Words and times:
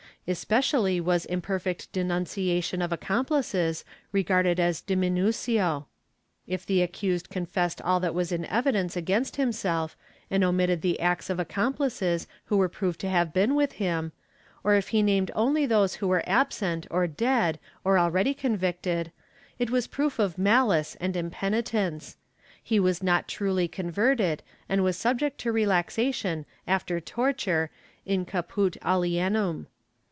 Especially 0.27 1.01
was 1.01 1.25
imperfect 1.25 1.91
denunciation 1.93 2.79
of 2.83 2.91
accomplices 2.93 3.83
regarded 4.11 4.59
as 4.59 4.79
diminucio; 4.83 5.87
if 6.45 6.63
the 6.63 6.83
accused 6.83 7.27
confessed 7.31 7.81
all 7.81 7.99
that 7.99 8.13
was 8.13 8.31
in 8.31 8.45
evidence 8.45 8.95
against 8.95 9.37
himself 9.37 9.97
and 10.29 10.43
omitted 10.43 10.83
the 10.83 10.99
acts 10.99 11.31
of 11.31 11.39
accomplices 11.39 12.27
who 12.45 12.57
were 12.57 12.69
proved 12.69 12.99
to 12.99 13.09
have 13.09 13.33
been 13.33 13.55
with 13.55 13.73
him, 13.73 14.11
or 14.63 14.75
if 14.75 14.89
he 14.89 15.01
named 15.01 15.31
only 15.33 15.65
those 15.65 15.95
who 15.95 16.07
were 16.07 16.23
absent 16.27 16.85
or 16.91 17.07
dead 17.07 17.59
or 17.83 17.97
already 17.97 18.35
convicted, 18.35 19.11
it 19.57 19.71
was 19.71 19.87
proof 19.87 20.19
of 20.19 20.37
malice 20.37 20.95
and 21.01 21.15
impenitence; 21.17 22.15
he 22.61 22.79
was 22.79 23.01
not 23.01 23.27
truly 23.27 23.67
converted 23.67 24.43
and 24.69 24.83
was 24.83 24.95
subject 24.95 25.39
to 25.39 25.51
relaxation 25.51 26.45
after 26.67 27.01
torture 27.01 27.71
in 28.05 28.23
caput 28.23 28.77
alienum. 28.85 29.65